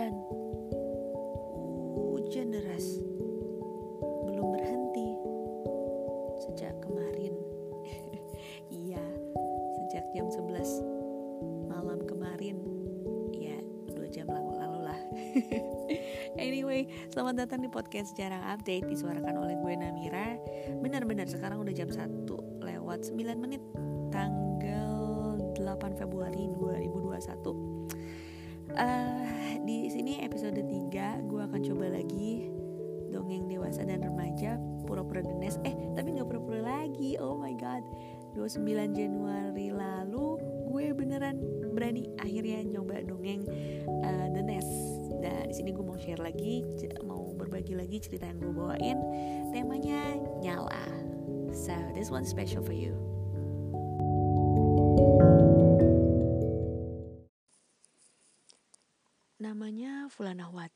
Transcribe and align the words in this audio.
hujan. 0.00 0.16
Hujan 1.92 2.48
deras. 2.56 2.86
Belum 4.24 4.56
berhenti. 4.56 5.12
Sejak 6.40 6.72
kemarin. 6.80 7.36
iya, 8.88 9.04
sejak 9.76 10.08
jam 10.16 10.32
11 10.32 11.68
malam 11.68 12.00
kemarin. 12.08 12.56
Ya, 13.36 13.60
dua 13.92 14.08
jam 14.08 14.24
lalu, 14.24 14.88
lah. 14.88 15.00
anyway, 16.48 16.88
selamat 17.12 17.44
datang 17.44 17.60
di 17.60 17.68
podcast 17.68 18.16
Jarang 18.16 18.56
Update 18.56 18.88
disuarakan 18.88 19.36
oleh 19.36 19.60
gue 19.60 19.72
Namira. 19.76 20.40
Benar-benar 20.80 21.28
sekarang 21.28 21.60
udah 21.60 21.76
jam 21.76 21.92
1 21.92 22.24
lewat 22.64 23.04
9 23.04 23.36
menit 23.36 23.60
tanggal 24.08 25.36
8 25.60 26.00
Februari 26.00 26.48
2021 26.56 28.00
uh, 28.76 29.39
di 29.64 29.88
sini 29.92 30.24
episode 30.24 30.56
3 30.56 31.28
gue 31.28 31.40
akan 31.40 31.60
coba 31.60 31.86
lagi. 31.92 32.48
Dongeng 33.10 33.50
dewasa 33.50 33.82
dan 33.82 34.06
remaja 34.06 34.54
pura-pura 34.86 35.22
denes 35.22 35.58
eh 35.66 35.74
tapi 35.98 36.14
nggak 36.14 36.28
pura-pura 36.30 36.60
lagi. 36.62 37.18
Oh 37.18 37.36
my 37.36 37.54
god. 37.58 37.82
29 38.38 38.94
Januari 38.94 39.74
lalu 39.74 40.38
gue 40.70 40.94
beneran 40.94 41.42
berani 41.74 42.06
akhirnya 42.22 42.62
nyoba 42.62 43.02
dongeng 43.02 43.42
uh, 44.06 44.26
The 44.30 44.42
Nest. 44.42 44.70
Nah 45.18 45.50
di 45.50 45.54
sini 45.54 45.74
gue 45.74 45.82
mau 45.82 45.98
share 45.98 46.22
lagi 46.22 46.62
mau 47.02 47.34
berbagi 47.34 47.74
lagi 47.74 47.98
cerita 47.98 48.30
yang 48.30 48.38
gue 48.38 48.54
bawain. 48.54 48.98
Temanya 49.50 50.14
nyala. 50.38 50.86
So 51.50 51.74
this 51.98 52.14
one's 52.14 52.30
special 52.30 52.62
for 52.62 52.74
you. 52.74 53.09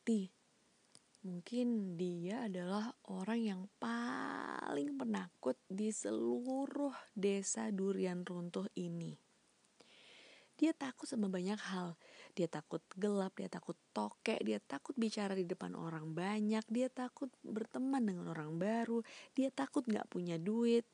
Fulanawati. 0.05 0.29
Mungkin 1.25 1.97
dia 1.97 2.45
adalah 2.45 2.93
orang 3.09 3.41
yang 3.41 3.63
paling 3.81 5.01
penakut 5.01 5.57
di 5.65 5.89
seluruh 5.89 6.93
desa 7.17 7.73
durian 7.73 8.21
runtuh 8.21 8.69
ini. 8.77 9.17
Dia 10.61 10.77
takut 10.77 11.09
sama 11.09 11.33
banyak 11.33 11.57
hal. 11.57 11.97
Dia 12.37 12.53
takut 12.53 12.85
gelap, 13.01 13.33
dia 13.41 13.49
takut 13.49 13.81
tokek, 13.97 14.45
dia 14.45 14.61
takut 14.61 14.93
bicara 15.01 15.33
di 15.33 15.49
depan 15.49 15.73
orang 15.73 16.13
banyak, 16.13 16.69
dia 16.69 16.93
takut 16.93 17.33
berteman 17.41 18.05
dengan 18.05 18.29
orang 18.29 18.61
baru, 18.61 19.01
dia 19.33 19.49
takut 19.49 19.89
gak 19.89 20.05
punya 20.13 20.37
duit. 20.37 20.85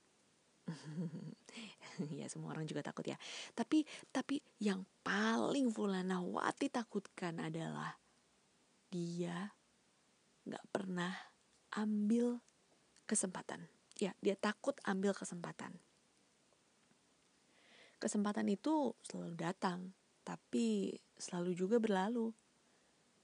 ya 2.22 2.30
semua 2.30 2.54
orang 2.54 2.70
juga 2.70 2.86
takut 2.86 3.02
ya. 3.02 3.18
Tapi 3.58 3.82
tapi 4.14 4.38
yang 4.62 4.86
paling 5.02 5.74
Fulana 5.74 6.22
Wati 6.22 6.70
takutkan 6.70 7.42
adalah 7.42 7.98
dia 8.90 9.54
gak 10.44 10.66
pernah 10.74 11.14
ambil 11.78 12.42
kesempatan. 13.06 13.70
Ya, 13.98 14.14
dia 14.18 14.34
takut 14.34 14.74
ambil 14.82 15.14
kesempatan. 15.14 15.78
Kesempatan 18.00 18.48
itu 18.48 18.96
selalu 19.04 19.36
datang, 19.36 19.92
tapi 20.24 20.96
selalu 21.20 21.52
juga 21.54 21.76
berlalu. 21.76 22.32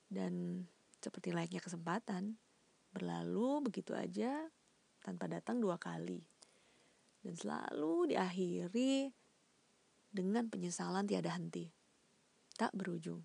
Dan 0.06 0.62
seperti 1.00 1.32
layaknya 1.34 1.64
kesempatan, 1.64 2.36
berlalu 2.92 3.66
begitu 3.66 3.96
aja 3.96 4.46
tanpa 5.02 5.26
datang 5.26 5.58
dua 5.58 5.80
kali. 5.80 6.22
Dan 7.24 7.34
selalu 7.34 8.14
diakhiri 8.14 9.10
dengan 10.12 10.46
penyesalan 10.46 11.08
tiada 11.08 11.34
henti. 11.34 11.66
Tak 12.54 12.76
berujung. 12.76 13.24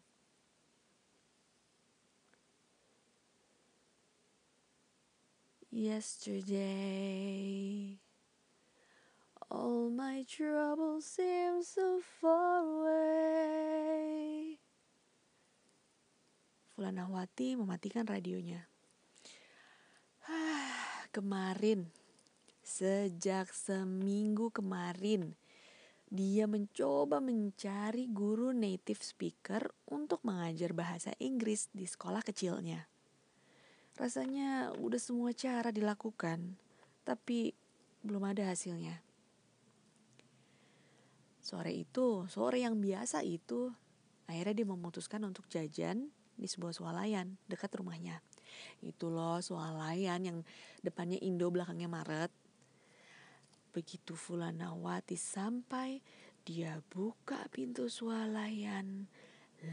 Yesterday 5.71 6.59
All 9.47 9.87
my 9.87 10.27
troubles 10.27 11.07
seem 11.07 11.63
so 11.63 12.03
far 12.19 12.59
away. 12.59 14.59
Fulanawati 16.75 17.55
mematikan 17.55 18.03
radionya. 18.03 18.67
kemarin, 21.15 21.87
sejak 22.59 23.55
seminggu 23.55 24.51
kemarin, 24.51 25.39
dia 26.11 26.51
mencoba 26.51 27.23
mencari 27.23 28.11
guru 28.11 28.51
native 28.51 28.99
speaker 28.99 29.71
untuk 29.87 30.19
mengajar 30.27 30.75
bahasa 30.75 31.15
Inggris 31.15 31.71
di 31.71 31.87
sekolah 31.87 32.27
kecilnya. 32.27 32.91
Rasanya 34.01 34.73
udah 34.81 34.97
semua 34.97 35.29
cara 35.29 35.69
dilakukan, 35.69 36.57
tapi 37.05 37.53
belum 38.01 38.33
ada 38.33 38.49
hasilnya. 38.49 38.97
Sore 41.37 41.69
itu, 41.69 42.25
sore 42.25 42.65
yang 42.65 42.81
biasa 42.81 43.21
itu, 43.21 43.69
akhirnya 44.25 44.57
dia 44.57 44.65
memutuskan 44.65 45.21
untuk 45.21 45.45
jajan 45.53 46.09
di 46.33 46.49
sebuah 46.49 46.73
swalayan 46.73 47.37
dekat 47.45 47.77
rumahnya. 47.77 48.25
Itu 48.81 49.13
loh 49.13 49.37
swalayan 49.37 50.25
yang 50.25 50.37
depannya 50.81 51.21
Indo 51.21 51.53
belakangnya 51.53 51.85
Maret. 51.85 52.33
Begitu 53.69 54.17
Fulanawati 54.17 55.13
sampai, 55.13 56.01
dia 56.41 56.81
buka 56.89 57.45
pintu 57.53 57.85
swalayan, 57.85 59.05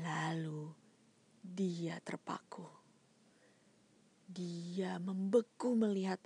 lalu 0.05 0.69
dia 1.41 1.97
terpaku. 2.05 2.78
Dia 4.29 5.01
membeku 5.01 5.73
melihat 5.73 6.21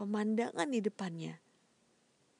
pemandangan 0.00 0.64
di 0.72 0.80
depannya. 0.80 1.36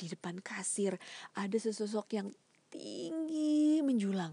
Di 0.01 0.09
depan 0.09 0.41
kasir 0.41 0.97
ada 1.37 1.56
sesosok 1.61 2.06
yang 2.17 2.33
tinggi 2.73 3.84
menjulang. 3.84 4.33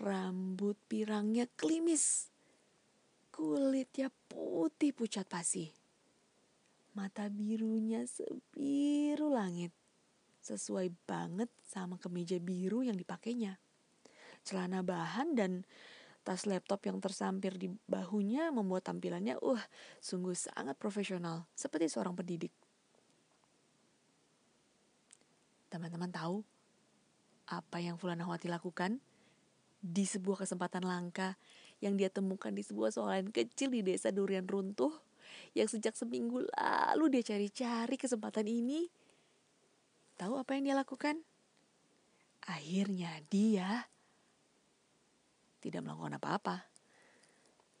Rambut 0.00 0.80
pirangnya 0.88 1.44
klimis. 1.60 2.32
Kulitnya 3.28 4.08
putih 4.32 4.96
pucat 4.96 5.28
pasi. 5.28 5.68
Mata 6.96 7.28
birunya 7.28 8.08
sebiru 8.08 9.28
langit. 9.28 9.76
Sesuai 10.40 10.88
banget 11.04 11.52
sama 11.68 12.00
kemeja 12.00 12.40
biru 12.40 12.80
yang 12.80 12.96
dipakainya. 12.96 13.60
Celana 14.40 14.80
bahan 14.80 15.36
dan 15.36 15.68
Tas 16.28 16.44
laptop 16.44 16.84
yang 16.84 17.00
tersampir 17.00 17.56
di 17.56 17.72
bahunya 17.88 18.52
membuat 18.52 18.84
tampilannya 18.84 19.40
uh 19.40 19.64
sungguh 20.04 20.36
sangat 20.36 20.76
profesional, 20.76 21.48
seperti 21.56 21.88
seorang 21.88 22.12
pendidik. 22.12 22.52
Teman-teman 25.72 26.12
tahu 26.12 26.44
apa 27.48 27.80
yang 27.80 27.96
Fulanawati 27.96 28.44
lakukan? 28.44 29.00
Di 29.80 30.04
sebuah 30.04 30.44
kesempatan 30.44 30.84
langka 30.84 31.40
yang 31.80 31.96
dia 31.96 32.12
temukan 32.12 32.52
di 32.52 32.60
sebuah 32.60 32.92
soalan 32.92 33.32
kecil 33.32 33.72
di 33.72 33.80
desa 33.80 34.12
Durian 34.12 34.44
Runtuh 34.44 34.92
yang 35.56 35.64
sejak 35.64 35.96
seminggu 35.96 36.44
lalu 36.44 37.08
dia 37.08 37.24
cari-cari 37.24 37.96
kesempatan 37.96 38.44
ini. 38.44 38.84
Tahu 40.20 40.36
apa 40.36 40.60
yang 40.60 40.68
dia 40.68 40.76
lakukan? 40.76 41.24
Akhirnya 42.44 43.16
dia 43.32 43.88
tidak 45.58 45.86
melakukan 45.86 46.18
apa-apa. 46.18 46.56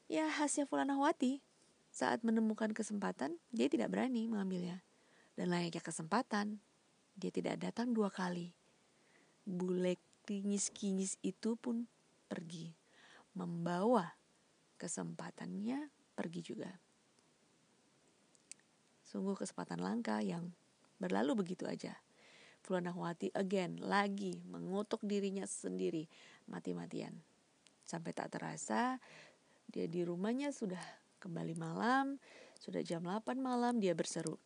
Ya 0.08 0.26
hasil 0.28 0.64
Fulanawati, 0.64 1.44
saat 1.92 2.24
menemukan 2.24 2.72
kesempatan, 2.72 3.36
dia 3.52 3.68
tidak 3.68 3.92
berani 3.92 4.28
mengambilnya. 4.28 4.80
Dan 5.36 5.52
layaknya 5.52 5.84
kesempatan, 5.84 6.58
dia 7.18 7.30
tidak 7.30 7.60
datang 7.60 7.92
dua 7.92 8.08
kali. 8.08 8.54
Bule 9.44 9.98
kinyis-kinyis 10.28 11.16
itu 11.24 11.56
pun 11.56 11.88
pergi, 12.28 12.72
membawa 13.32 14.12
kesempatannya 14.76 15.88
pergi 16.12 16.40
juga. 16.44 16.70
Sungguh 19.08 19.32
kesempatan 19.32 19.80
langka 19.80 20.20
yang 20.20 20.52
berlalu 21.00 21.40
begitu 21.40 21.64
aja. 21.64 21.96
Fulanawati 22.60 23.32
again 23.32 23.80
lagi 23.80 24.44
mengutuk 24.44 25.00
dirinya 25.00 25.48
sendiri 25.48 26.04
mati-matian. 26.44 27.16
Sampai 27.88 28.12
tak 28.12 28.36
terasa 28.36 29.00
dia 29.72 29.88
di 29.88 30.04
rumahnya 30.04 30.52
sudah 30.52 30.80
kembali 31.24 31.56
malam, 31.56 32.20
sudah 32.60 32.84
jam 32.84 33.00
8 33.00 33.40
malam 33.40 33.80
dia 33.80 33.96
berseru. 33.96 34.36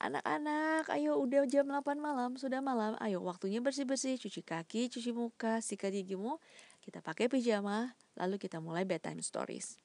Anak-anak, 0.00 0.88
ayo 0.96 1.20
udah 1.20 1.44
jam 1.44 1.68
8 1.68 2.00
malam, 2.00 2.36
sudah 2.36 2.64
malam, 2.64 2.96
ayo 3.04 3.20
waktunya 3.20 3.60
bersih-bersih, 3.60 4.16
cuci 4.16 4.40
kaki, 4.40 4.88
cuci 4.88 5.12
muka, 5.12 5.60
sikat 5.60 5.92
gigimu, 5.92 6.40
kita 6.80 7.04
pakai 7.04 7.28
pijama, 7.28 7.92
lalu 8.16 8.40
kita 8.40 8.64
mulai 8.64 8.88
bedtime 8.88 9.20
stories. 9.20 9.76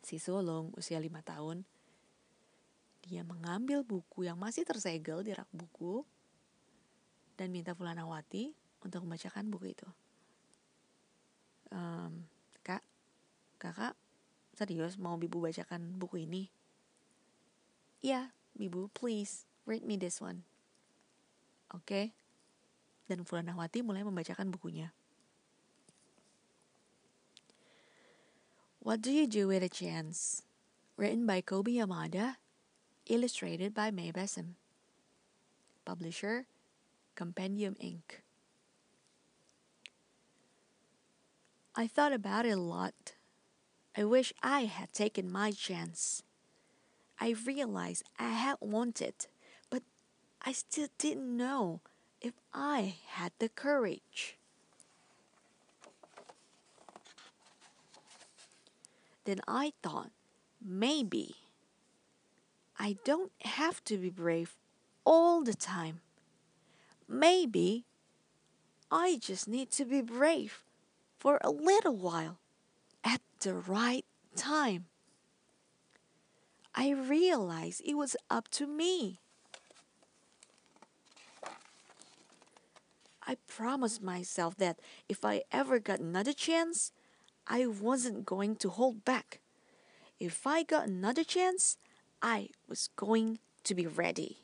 Si 0.00 0.16
sulung 0.16 0.72
usia 0.74 0.98
5 0.98 1.08
tahun 1.22 1.62
Dia 3.02 3.22
mengambil 3.26 3.82
buku 3.82 4.26
yang 4.26 4.38
masih 4.38 4.62
tersegel 4.62 5.26
di 5.26 5.34
rak 5.34 5.50
buku 5.50 6.06
dan 7.34 7.50
minta 7.50 7.74
Fulanawati 7.74 8.54
untuk 8.82 9.02
membacakan 9.06 9.50
buku 9.50 9.74
itu. 9.74 9.88
Um, 11.72 12.28
kak, 12.60 12.84
kakak 13.56 13.96
serius 14.52 15.00
mau 15.00 15.16
Bibu 15.16 15.40
bacakan 15.40 15.96
buku 15.96 16.28
ini? 16.28 16.52
Iya, 18.04 18.36
Bibu, 18.52 18.92
please 18.92 19.48
read 19.64 19.80
me 19.80 19.96
this 19.96 20.20
one. 20.20 20.44
Oke. 21.72 21.86
Okay? 21.88 22.06
Dan 23.08 23.24
Fulanawati 23.24 23.80
mulai 23.80 24.04
membacakan 24.04 24.52
bukunya. 24.52 24.92
What 28.82 29.00
Do 29.00 29.14
You 29.14 29.30
Do 29.30 29.48
With 29.48 29.62
a 29.62 29.70
Chance? 29.70 30.42
Written 30.98 31.24
by 31.24 31.40
Kobe 31.40 31.78
Yamada, 31.78 32.42
illustrated 33.06 33.72
by 33.72 33.94
May 33.94 34.10
Besem. 34.10 34.58
Publisher, 35.86 36.50
Compendium 37.14 37.78
Inc. 37.78 38.26
I 41.74 41.86
thought 41.86 42.12
about 42.12 42.44
it 42.44 42.50
a 42.50 42.56
lot. 42.56 43.14
I 43.96 44.04
wish 44.04 44.32
I 44.42 44.64
had 44.64 44.92
taken 44.92 45.32
my 45.32 45.52
chance. 45.52 46.22
I 47.18 47.34
realized 47.46 48.04
I 48.18 48.28
had 48.28 48.56
wanted, 48.60 49.26
but 49.70 49.82
I 50.42 50.52
still 50.52 50.88
didn't 50.98 51.36
know 51.36 51.80
if 52.20 52.34
I 52.52 52.96
had 53.06 53.32
the 53.38 53.48
courage. 53.48 54.36
Then 59.24 59.40
I 59.48 59.72
thought, 59.82 60.10
maybe 60.60 61.36
I 62.78 62.96
don't 63.04 63.32
have 63.42 63.82
to 63.84 63.96
be 63.96 64.10
brave 64.10 64.56
all 65.04 65.42
the 65.42 65.54
time. 65.54 66.00
Maybe 67.08 67.86
I 68.90 69.16
just 69.20 69.48
need 69.48 69.70
to 69.72 69.84
be 69.84 70.02
brave 70.02 70.64
for 71.22 71.38
a 71.42 71.52
little 71.52 71.94
while 71.94 72.40
at 73.04 73.20
the 73.38 73.54
right 73.54 74.04
time. 74.34 74.86
I 76.74 76.90
realized 76.90 77.80
it 77.84 77.94
was 77.94 78.16
up 78.28 78.48
to 78.58 78.66
me. 78.66 79.20
I 83.24 83.36
promised 83.46 84.02
myself 84.02 84.56
that 84.56 84.80
if 85.08 85.24
I 85.24 85.42
ever 85.52 85.78
got 85.78 86.00
another 86.00 86.32
chance, 86.32 86.90
I 87.46 87.66
wasn't 87.66 88.26
going 88.26 88.56
to 88.56 88.70
hold 88.70 89.04
back. 89.04 89.38
If 90.18 90.44
I 90.44 90.64
got 90.64 90.88
another 90.88 91.22
chance, 91.22 91.76
I 92.20 92.48
was 92.68 92.88
going 92.96 93.38
to 93.62 93.76
be 93.76 93.86
ready. 93.86 94.41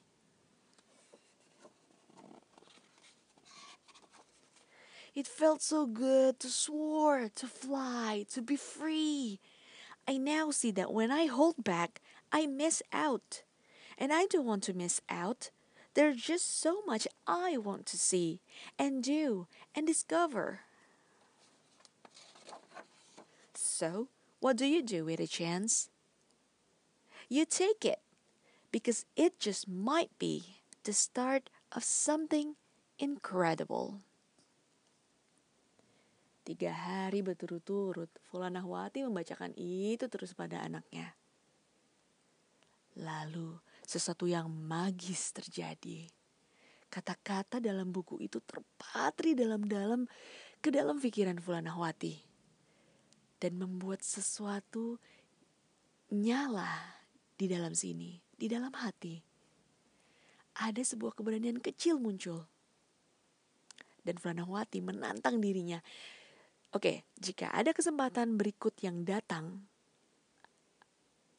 It 5.19 5.27
felt 5.27 5.63
so 5.63 5.85
good 5.85 6.39
to 6.39 6.49
soar, 6.49 7.29
to 7.35 7.49
fly, 7.49 8.25
to 8.31 8.41
be 8.41 8.55
free. 8.55 9.41
I 10.07 10.17
now 10.17 10.53
see 10.53 10.71
that 10.71 10.93
when 10.93 11.11
I 11.11 11.27
hold 11.27 11.65
back, 11.65 12.01
I 12.31 12.47
miss 12.47 12.85
out. 12.93 13.43
And 13.99 14.13
I 14.13 14.27
don't 14.27 14.47
want 14.47 14.63
to 14.63 14.75
miss 14.75 15.01
out. 15.11 15.51
There's 15.95 16.23
just 16.23 16.61
so 16.61 16.83
much 16.87 17.09
I 17.27 17.57
want 17.57 17.85
to 17.87 17.99
see 17.99 18.39
and 18.79 19.03
do 19.03 19.49
and 19.75 19.89
discover. 19.89 20.61
So, 23.55 24.07
what 24.39 24.57
do 24.57 24.67
you 24.67 24.85
do 24.85 25.05
with 25.05 25.19
a 25.19 25.27
chance? 25.27 25.91
You 27.29 27.45
take 27.45 27.85
it 27.85 27.99
because 28.71 29.05
it 29.17 29.41
just 29.41 29.67
might 29.67 30.17
be 30.21 30.61
the 30.85 30.93
start 30.93 31.51
of 31.73 31.83
something 31.83 32.55
incredible. 33.01 33.99
Tiga 36.49 36.73
hari 36.73 37.21
berturut-turut, 37.21 38.09
Fulanahwati 38.33 39.05
membacakan 39.05 39.53
itu 39.61 40.09
terus 40.09 40.33
pada 40.33 40.65
anaknya. 40.65 41.13
Lalu, 42.97 43.61
sesuatu 43.85 44.25
yang 44.25 44.49
magis 44.49 45.29
terjadi. 45.37 46.09
Kata-kata 46.89 47.61
dalam 47.61 47.93
buku 47.93 48.25
itu 48.25 48.41
terpatri 48.41 49.37
dalam-dalam 49.37 50.09
ke 50.65 50.73
dalam 50.73 50.97
pikiran 50.97 51.37
Fulanahwati 51.37 52.17
dan 53.37 53.61
membuat 53.61 54.01
sesuatu 54.01 54.97
nyala 56.09 57.05
di 57.37 57.45
dalam 57.45 57.77
sini, 57.77 58.17
di 58.33 58.49
dalam 58.49 58.73
hati. 58.73 59.21
Ada 60.65 60.81
sebuah 60.81 61.13
keberanian 61.13 61.61
kecil 61.61 62.01
muncul. 62.01 62.49
Dan 64.01 64.17
Franawati 64.17 64.81
menantang 64.81 65.45
dirinya. 65.45 65.85
Oke, 66.77 67.09
jika 67.17 67.49
ada 67.53 67.73
kesempatan 67.73 68.37
berikut 68.37 68.77
yang 68.85 69.05
datang, 69.05 69.65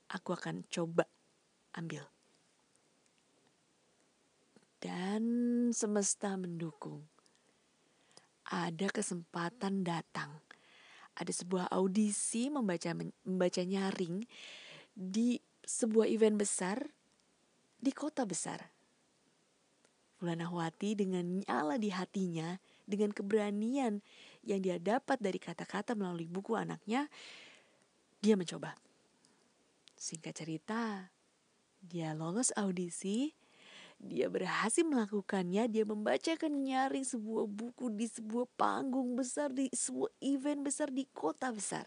aku 0.09 0.33
akan 0.33 0.65
coba 0.69 1.05
ambil. 1.77 2.05
Dan 4.79 5.23
semesta 5.75 6.33
mendukung. 6.39 7.05
Ada 8.49 8.89
kesempatan 8.89 9.85
datang 9.85 10.41
ada 11.19 11.33
sebuah 11.35 11.67
audisi 11.75 12.47
membaca 12.47 12.95
membaca 13.27 13.61
nyaring 13.61 14.23
di 14.95 15.35
sebuah 15.67 16.07
event 16.07 16.39
besar 16.39 16.79
di 17.75 17.91
kota 17.91 18.23
besar. 18.23 18.71
Fulanahwati 20.19 20.99
dengan 20.99 21.43
nyala 21.43 21.79
di 21.79 21.91
hatinya, 21.91 22.59
dengan 22.83 23.11
keberanian 23.11 24.03
yang 24.43 24.63
dia 24.63 24.79
dapat 24.79 25.19
dari 25.19 25.37
kata-kata 25.37 25.93
melalui 25.93 26.27
buku 26.27 26.55
anaknya, 26.55 27.07
dia 28.19 28.35
mencoba. 28.39 28.75
Singkat 29.99 30.33
cerita, 30.33 31.11
dia 31.83 32.15
lolos 32.15 32.55
audisi 32.55 33.35
dia 33.99 34.31
berhasil 34.31 34.87
melakukannya, 34.87 35.67
dia 35.67 35.83
membacakan 35.83 36.63
nyaring 36.63 37.03
sebuah 37.03 37.51
buku 37.51 37.91
di 37.91 38.07
sebuah 38.07 38.47
panggung 38.55 39.19
besar, 39.19 39.51
di 39.51 39.67
sebuah 39.67 40.07
event 40.23 40.63
besar 40.63 40.87
di 40.87 41.03
kota 41.11 41.51
besar. 41.51 41.83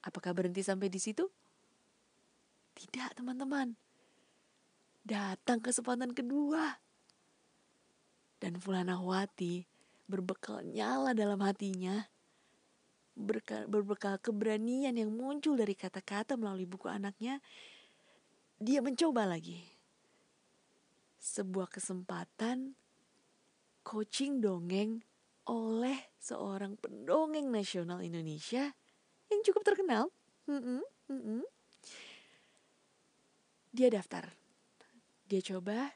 Apakah 0.00 0.32
berhenti 0.32 0.64
sampai 0.64 0.88
di 0.88 0.96
situ? 0.96 1.28
Tidak, 2.72 3.12
teman-teman. 3.12 3.76
Datang 5.04 5.60
kesempatan 5.60 6.16
kedua. 6.16 6.80
Dan 8.40 8.56
Fulanawati 8.56 9.68
berbekal 10.10 10.66
nyala 10.66 11.14
dalam 11.14 11.38
hatinya, 11.46 12.10
berbekal 13.70 14.18
keberanian 14.18 14.98
yang 14.98 15.14
muncul 15.14 15.54
dari 15.54 15.78
kata-kata 15.78 16.34
melalui 16.34 16.66
buku 16.66 16.90
anaknya, 16.90 17.38
dia 18.58 18.82
mencoba 18.82 19.24
lagi 19.30 19.62
sebuah 21.22 21.70
kesempatan 21.70 22.74
coaching 23.86 24.42
dongeng 24.42 25.04
oleh 25.46 25.96
seorang 26.18 26.74
pendongeng 26.80 27.48
nasional 27.48 28.02
Indonesia 28.02 28.72
yang 29.30 29.40
cukup 29.46 29.62
terkenal. 29.62 30.10
Dia 33.70 33.86
daftar, 33.86 34.26
dia 35.30 35.40
coba, 35.44 35.94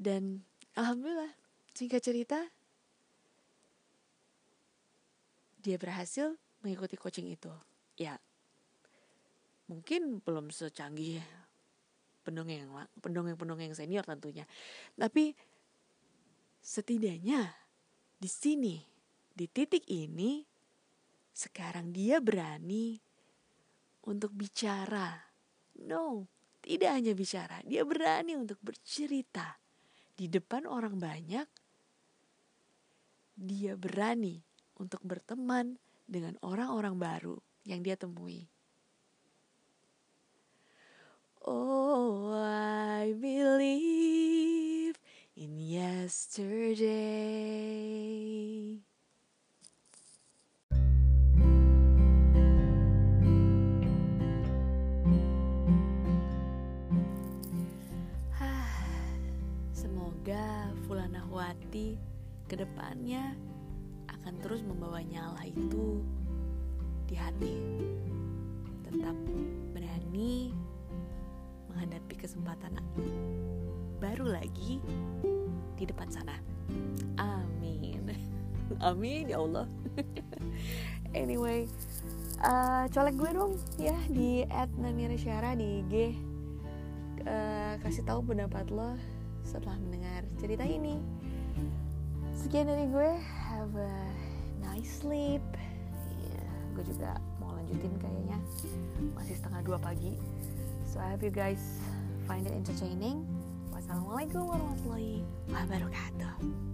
dan 0.00 0.40
alhamdulillah, 0.72 1.36
singkat 1.76 2.00
cerita, 2.00 2.48
dia 5.62 5.78
berhasil 5.78 6.34
mengikuti 6.66 6.98
coaching 6.98 7.30
itu. 7.30 7.50
Ya, 7.94 8.18
mungkin 9.70 10.18
belum 10.20 10.50
secanggih 10.50 11.22
pendongeng 12.26 12.70
pendongeng 12.98 13.38
pendongeng 13.38 13.72
senior 13.74 14.02
tentunya. 14.02 14.46
Tapi 14.98 15.34
setidaknya 16.62 17.50
di 18.18 18.30
sini 18.30 18.76
di 19.32 19.46
titik 19.46 19.86
ini 19.90 20.42
sekarang 21.32 21.94
dia 21.94 22.18
berani 22.18 22.98
untuk 24.06 24.34
bicara. 24.34 25.14
No 25.82 26.28
tidak 26.62 26.94
hanya 26.94 27.12
bicara 27.14 27.58
dia 27.66 27.82
berani 27.82 28.38
untuk 28.38 28.58
bercerita. 28.62 29.58
Di 30.12 30.30
depan 30.30 30.68
orang 30.68 31.00
banyak 31.00 31.48
dia 33.32 33.74
berani 33.74 34.51
untuk 34.78 35.00
berteman 35.04 35.76
dengan 36.06 36.36
orang-orang 36.44 36.96
baru 37.00 37.36
yang 37.64 37.80
dia 37.84 37.96
temui 37.96 38.52
Oh, 41.42 42.30
I 42.38 43.10
believe 43.18 44.94
in 45.34 45.58
yesterday. 45.58 46.86
Nyala 65.06 65.42
itu 65.46 66.02
di 67.06 67.14
hati. 67.18 67.54
Tetap 68.88 69.16
berani 69.72 70.52
menghadapi 71.72 72.14
kesempatan 72.20 72.76
baru 74.02 74.34
lagi 74.34 74.82
di 75.78 75.84
depan 75.86 76.10
sana. 76.10 76.36
Amin. 77.18 78.06
Amin 78.88 79.30
ya 79.30 79.38
Allah. 79.38 79.66
anyway, 81.14 81.70
uh, 82.42 82.90
colek 82.90 83.14
gue 83.14 83.30
dong 83.30 83.54
ya 83.78 83.94
di 84.10 84.42
@namira 84.78 85.14
di 85.54 85.86
IG. 85.86 85.94
Uh, 87.22 87.78
kasih 87.86 88.02
tahu 88.02 88.26
pendapat 88.26 88.66
lo 88.74 88.98
setelah 89.46 89.78
mendengar 89.78 90.26
cerita 90.42 90.66
ini. 90.66 90.98
Sekian 92.34 92.66
dari 92.66 92.90
gue. 92.90 93.10
Have 93.52 93.76
a 93.78 94.31
nice 94.64 95.02
sleep. 95.02 95.44
Yeah, 96.24 96.50
gue 96.78 96.84
juga 96.86 97.18
mau 97.42 97.52
lanjutin 97.54 97.92
kayaknya. 97.98 98.38
Masih 99.18 99.36
setengah 99.36 99.60
dua 99.66 99.78
pagi. 99.82 100.16
So 100.88 101.00
I 101.02 101.14
hope 101.14 101.24
you 101.24 101.34
guys 101.34 101.60
find 102.24 102.46
it 102.46 102.54
entertaining. 102.54 103.26
Wassalamualaikum 103.72 104.46
warahmatullahi 104.46 105.24
wabarakatuh. 105.50 106.71